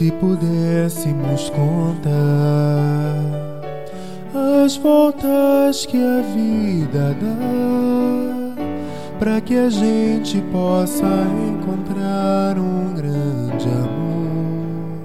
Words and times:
Se 0.00 0.08
pudéssemos 0.12 1.50
contar 1.50 2.08
as 4.64 4.74
voltas 4.78 5.84
que 5.84 5.98
a 5.98 6.22
vida 6.22 7.14
dá, 7.20 8.54
para 9.18 9.42
que 9.42 9.54
a 9.58 9.68
gente 9.68 10.40
possa 10.50 11.04
encontrar 11.04 12.58
um 12.58 12.94
grande 12.94 13.68
amor, 13.68 15.04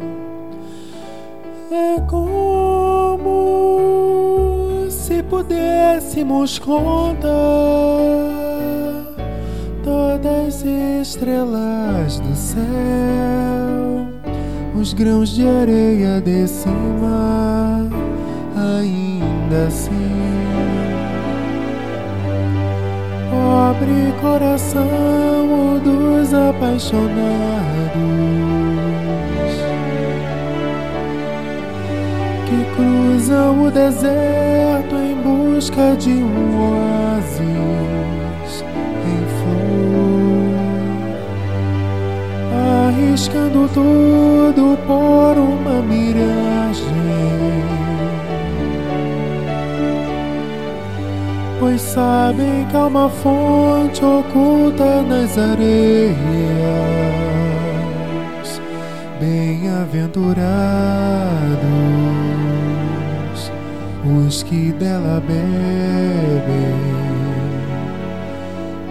é 1.74 2.00
como 2.10 3.26
se 4.90 5.22
pudéssemos 5.24 6.58
contar 6.58 7.20
todas 9.84 10.64
as 10.64 10.64
estrelas 11.02 12.22
do 12.22 12.34
céu 12.34 13.65
os 14.76 14.94
grãos 14.94 15.30
de 15.30 15.48
areia 15.48 16.20
desse 16.22 16.68
mar, 16.68 17.88
ainda 18.56 19.68
assim. 19.68 19.92
Pobre 23.32 24.14
coração 24.22 24.88
dos 25.84 26.34
apaixonados 26.34 27.16
que 32.46 32.76
cruzam 32.76 33.64
o 33.64 33.72
deserto 33.72 34.96
em 34.96 35.16
busca 35.22 35.96
de 35.98 36.12
um 36.12 36.60
oásis 36.60 38.05
arriscando 43.16 43.70
tudo 43.74 44.78
por 44.86 45.38
uma 45.38 45.82
miragem. 45.82 46.84
Pois 51.58 51.80
sabem 51.80 52.66
que 52.70 52.76
há 52.76 52.88
uma 52.88 53.10
fonte 53.10 54.04
oculta 54.04 55.02
nas 55.04 55.38
areias. 55.38 56.20
Bem-aventurados 59.22 60.36
os 64.28 64.44
que 64.44 64.74
dela 64.74 65.24
bebem, 65.26 66.76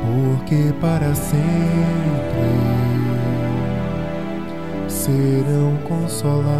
porque 0.03 0.73
para 0.81 1.15
sempre 1.15 2.94
serão 5.05 5.77
consolados 5.87 6.55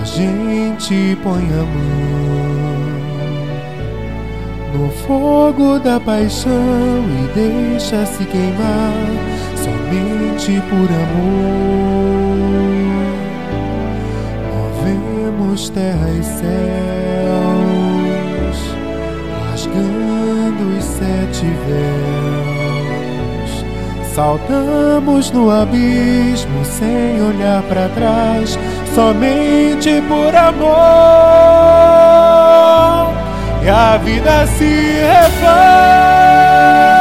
A 0.00 0.04
gente 0.04 1.16
põe 1.22 1.44
a 1.44 1.64
mão 1.64 2.18
no 4.74 4.90
fogo 5.06 5.78
da 5.78 5.98
paixão 5.98 6.52
e 6.52 7.28
deixa-se 7.34 8.22
queimar 8.26 8.92
somente 9.56 10.60
por 10.68 10.90
amor. 10.92 12.28
Movemos 14.52 15.70
terra 15.70 16.10
e 16.10 16.22
céus, 16.22 17.37
véus. 21.46 22.98
Saltamos 24.14 25.30
no 25.30 25.50
abismo 25.50 26.64
sem 26.64 27.22
olhar 27.22 27.62
para 27.62 27.88
trás, 27.90 28.58
somente 28.94 30.02
por 30.08 30.34
amor. 30.34 30.68
E 33.64 33.68
a 33.68 33.96
vida 33.98 34.46
se 34.46 34.94
refaz. 35.02 36.97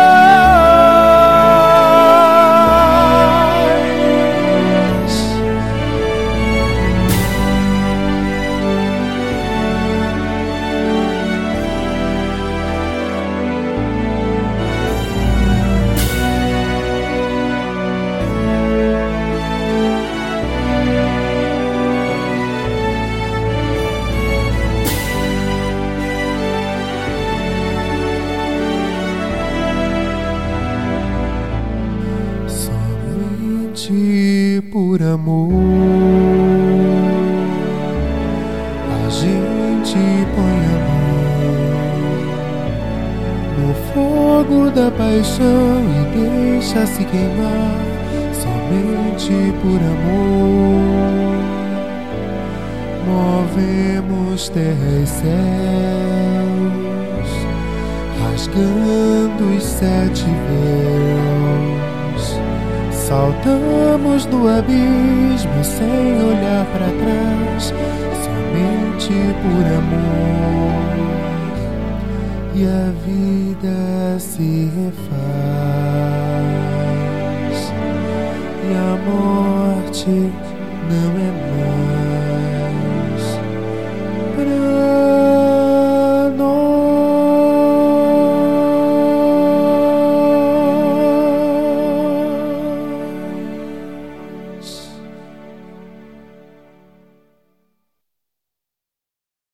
Somente 33.88 34.62
por 34.70 35.02
amor 35.02 35.53
a 39.06 39.09
gente 39.09 39.98
põe 40.36 40.59
a 40.75 40.78
mão 40.88 41.16
no 43.58 43.72
fogo 43.94 44.59
da 44.72 44.92
paixão 44.92 45.80
e 45.88 46.00
deixa-se 46.18 47.06
queimar 47.06 47.80
somente 48.34 49.38
por 49.62 49.80
amor. 49.80 51.38
Movemos 53.08 54.50
terra 54.50 55.02
e 55.02 55.08
céus, 55.08 55.31
rasgando 58.22 59.44
os 59.56 59.64
sete 59.64 60.26
véus. 60.26 61.06
Saltamos 63.07 64.25
no 64.25 64.50
abismo 64.50 65.63
sem 65.63 66.22
olhar 66.28 66.66
para 66.73 66.88
trás, 66.88 67.73
somente 68.22 69.16
por 69.41 69.66
amor. 69.79 70.97
E 72.53 72.66
a 72.66 72.91
vida 73.06 74.19
se 74.19 74.69
refaz, 74.75 75.07
e 78.66 78.69
a 78.75 78.91
morte 79.09 80.16
não 80.90 81.09
é 81.17 81.31